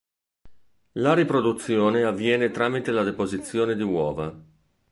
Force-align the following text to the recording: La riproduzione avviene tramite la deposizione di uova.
La 0.93 1.13
riproduzione 1.13 2.03
avviene 2.05 2.49
tramite 2.49 2.89
la 2.91 3.03
deposizione 3.03 3.75
di 3.75 3.83
uova. 3.83 4.35